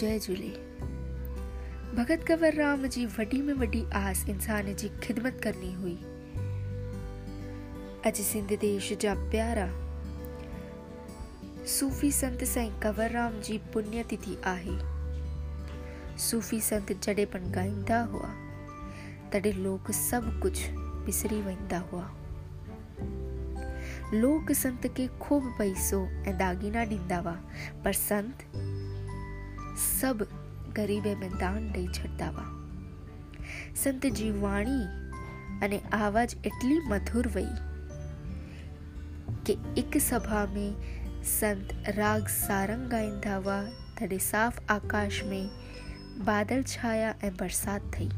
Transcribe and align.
जय 0.00 0.18
झूले। 0.18 0.48
भगत 1.96 2.24
कंवर 2.28 2.54
राम 2.54 2.86
जी 2.86 3.06
वॾी 3.06 3.42
में 3.42 3.54
वॾी 3.54 3.90
आस 3.94 4.24
इंसान 4.28 4.74
जी 4.74 4.88
ख़िदमत 4.88 5.40
करनी 5.42 5.72
हुई। 5.72 5.94
अॼु 8.04 8.22
सिंध 8.24 8.52
देश 8.60 8.92
जा 9.00 9.14
प्यारा। 9.14 9.66
सूफ़ी 11.66 12.12
संत 12.12 12.44
साईं 12.44 12.80
कंवर 12.80 13.10
राम 13.10 13.40
जी 13.40 13.58
पुण्यतिथि 13.58 14.38
आहे। 14.44 14.78
सूफ़ी 16.18 16.60
संत 16.60 16.92
जॾहिं 16.92 17.26
पण 17.26 17.52
ॻाईंदा 17.52 18.00
हुआ। 18.02 18.30
तॾहिं 19.32 19.54
लोग 19.54 19.90
सभु 19.90 20.40
कुझु 20.40 20.80
विसरी 21.04 21.42
वेंदा 21.42 21.78
हुआ। 21.78 22.10
लोक 24.14 24.52
संत 24.52 24.86
खे 24.86 25.06
ख़ूब 25.22 25.54
पैसो 25.58 26.06
ऐं 26.06 26.38
दागीना 26.38 26.84
ॾींदा 26.84 27.16
हुआ, 27.16 27.38
पर 27.84 27.92
संत 27.92 28.36
सभु 29.80 30.24
दान 31.40 31.70
ॾेई 31.74 31.86
छॾंदा 31.94 32.26
हुआ 32.28 32.44
संत 33.82 34.06
जी 34.16 34.30
वाणी 34.40 34.80
अने 35.64 35.80
आवाज़ 35.94 36.34
एटली 36.46 36.78
मधुर 36.88 37.28
वई 37.36 37.48
कि 39.46 39.56
हिकु 39.76 40.00
सभा 40.00 40.44
में 40.54 40.74
संत 41.32 41.72
राग 41.98 42.26
सारंग 42.36 42.92
ॻाईंदा 42.94 43.34
हुआ 43.34 43.60
तॾहिं 44.00 44.18
साफ़ 44.26 44.60
आकाश 44.72 45.22
में 45.30 45.48
बादल 46.26 46.62
छाया 46.72 47.14
ऐं 47.24 47.34
बरसाति 47.36 47.96
थी 47.96 48.08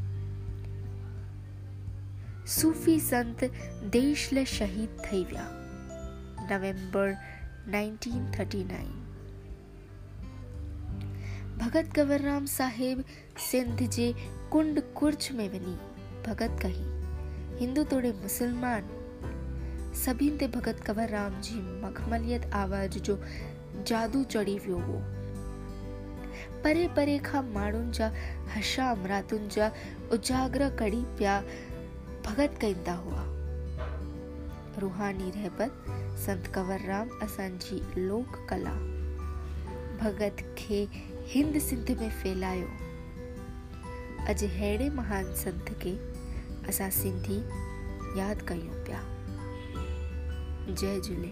सूफ़ी 2.55 2.99
संत 2.99 3.43
देश 3.99 4.31
लाइ 4.33 4.45
शहीद 4.57 5.01
थी 5.05 5.23
विया 5.31 5.47
नवंबर 6.51 7.15
1939 7.71 9.02
भगत 11.57 11.93
कंवरराम 11.95 12.45
साहेब 12.45 13.05
सिंध 13.51 13.89
जे 13.89 14.15
कुंड 14.51 14.81
कुर्च 14.93 15.31
में 15.31 15.49
वञी। 15.49 15.75
भगत 16.27 16.57
कही, 16.61 16.85
हिंदू 17.59 17.83
तोड़े 17.83 18.11
मुसलमान। 18.11 18.89
सभिनि 20.05 20.37
ते 20.37 20.47
भगत 20.47 20.79
कंवरराम 20.79 21.41
जी 21.41 21.81
मखमलियत 21.81 22.51
आवाज़ 22.53 22.91
जो 22.91 23.23
जादू 23.87 24.23
चढ़ी 24.23 24.59
वियो 24.59 24.77
हो। 24.77 25.01
परे 26.63 26.87
परे 26.87 27.19
खां 27.19 27.43
माण्हुनि 27.43 27.91
जा 27.91 28.13
हशाम 28.57 29.05
रातुनि 29.05 29.47
जा 29.47 29.71
उजागर 30.11 30.69
कड़ी 30.75 31.01
पिया 31.01 31.41
भगत 32.25 32.59
कंदा 32.61 32.93
हुआ। 32.93 33.23
रूहानी 34.79 35.31
रहबत, 35.31 35.85
संत 36.19 36.47
कंवरराम 36.47 37.09
असांजी 37.23 38.01
लोक 38.01 38.47
कला। 38.49 39.03
भगत 39.97 40.55
खे 40.57 41.12
हिंद 41.27 41.57
सिंध 41.59 41.91
में 41.99 42.09
फैलायो। 42.09 42.67
अॼु 44.27 44.47
अहिड़े 44.47 44.89
महान 44.89 45.33
संत 45.35 45.69
खे 45.81 45.91
असां 46.69 46.89
सिंधी 46.91 47.37
यादि 48.19 48.45
कयूं 48.45 48.83
पिया। 48.85 49.01
जय 50.73 51.01
झूले। 51.01 51.31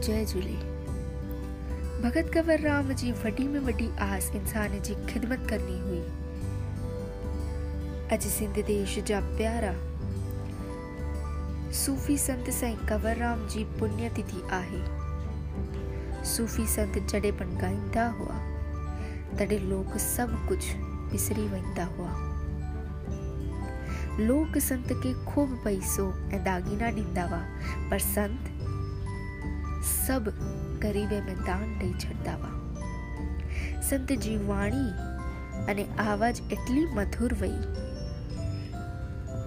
जय 0.00 0.24
झूले। 0.24 0.69
भगत 2.00 2.30
कंवर 2.34 2.60
राम 2.60 2.92
जी 2.92 3.10
वॾी 3.12 3.46
में 3.48 3.58
वॾी 3.60 3.88
आस 4.00 4.30
इंसान 4.34 4.80
जी 4.82 4.94
ख़िदमत 4.94 5.46
करनी 5.50 5.78
हुई। 5.80 5.98
अॼु 8.12 8.30
सिंध 8.30 8.54
देश 8.66 8.98
जा 8.98 9.20
प्यारा। 9.20 9.72
सूफ़ी 11.72 12.16
संत 12.18 12.50
साईं 12.50 12.76
कंवर 12.76 13.16
राम 13.16 13.46
जी 13.48 13.64
पुण्यतिथि 13.64 14.42
आहे। 14.50 14.82
सूफ़ी 16.24 16.66
संत 16.66 16.98
जॾहिं 17.10 17.32
पण 17.32 17.56
ॻाईंदा 17.58 18.06
हुआ। 18.08 18.38
तॾहिं 19.38 19.60
लोग 19.60 19.96
सभु 19.96 20.48
कुझु 20.48 20.78
विसरी 21.12 21.46
वेंदा 21.48 21.84
हुआ। 21.84 22.10
लोक 24.20 24.58
संत 24.58 24.92
खे 25.02 25.12
ख़ूब 25.26 25.60
पैसो 25.64 26.08
ऐं 26.32 26.44
दागीना 26.44 26.88
ॾींदा 26.90 27.24
हुआ, 27.24 27.42
पर 27.90 27.98
संत 27.98 28.49
दान 30.18 31.78
ॾेई 31.82 31.92
छॾंदा 32.00 32.32
हुआ 32.32 33.80
संत 33.80 34.12
जी 34.12 34.36
वाणी 34.36 35.10
अने 35.70 35.88
आवाज़ 36.00 36.42
एटली 36.52 36.86
मधुर 36.86 37.34
वई 37.34 37.60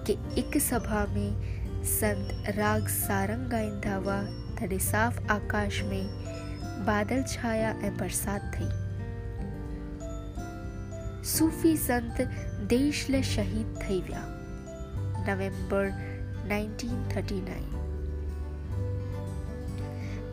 कि 0.06 0.16
हिकु 0.34 0.60
सभा 0.60 1.06
में 1.06 1.32
संत 1.84 2.56
राग 2.56 2.88
सारंग 2.88 3.54
ॻाईंदा 3.54 3.94
हुआ 3.94 4.22
तॾहिं 4.60 4.78
साफ़ 4.78 5.20
आकाश 5.32 5.82
में 5.82 6.06
बादल 6.86 7.22
छाया 7.22 7.70
ऐं 7.70 7.96
बरसाति 7.96 8.48
थी 8.56 8.84
सूफ़ी 11.24 11.76
संत 11.76 12.20
देश 12.68 13.10
लाइ 13.10 13.22
शहीद 13.22 13.78
थी 13.82 14.00
विया। 14.00 14.24
नवंबर 15.28 15.88
1939 16.48 17.83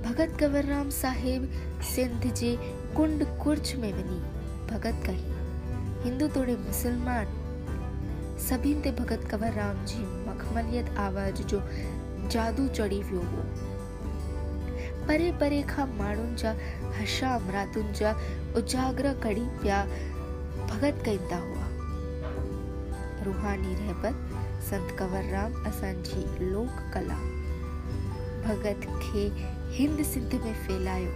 भगत 0.02 0.38
कंवरराम 0.40 0.90
साहिब 0.90 1.44
सिंध 1.96 2.34
जे 2.34 2.56
कुंड 2.96 3.24
कुर्च 3.44 3.74
में 3.76 3.94
वञी 3.94 4.20
भगत 4.72 5.04
कही, 5.06 5.34
हिंदू 6.04 6.28
तोड़े 6.28 6.56
मुसलमान। 6.56 7.26
सभिनि 8.40 8.82
ते 8.82 8.92
भगत 8.92 9.28
कंवरराम 9.32 9.86
जी 9.86 10.00
मखमलियत 10.28 10.98
आवाज़ 10.98 11.42
जो 11.44 11.62
जादू 12.32 12.68
चढ़ी 12.68 13.02
वियो 13.04 13.22
हो। 13.22 13.44
परे 15.08 15.32
परे 15.32 15.62
खां 15.62 15.88
माण्हुनि 15.88 16.36
जा 16.36 16.56
हशाम 17.02 17.50
रातुनि 17.50 17.94
जा, 17.94 18.16
उजागर 18.56 19.14
कड़ी 19.14 19.46
पिया 19.62 19.84
भगत 20.68 21.04
कंदा 21.06 21.38
हुआ। 21.38 21.68
रूहानी 23.24 23.74
रहबत, 23.76 24.16
संत 24.64 24.98
कंवरराम 25.00 25.64
असांजी 25.66 26.50
लोक 26.52 26.74
कला। 26.94 27.41
भगत 28.42 28.86
खे 29.04 29.24
हिंद 29.76 30.04
सिंध 30.04 30.34
में 30.36 30.54
फैलायो। 30.68 31.12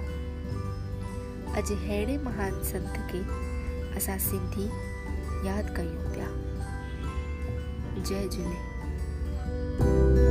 अज 1.53 1.71
अहिड़े 1.71 2.17
महान 2.17 2.61
संत 2.63 2.97
के 3.11 3.21
असां 3.97 4.17
सिंधी 4.19 4.65
याद 5.47 5.75
कयूं 5.77 6.11
पिया 6.11 6.29
जय 8.03 8.27
झूले। 8.27 10.24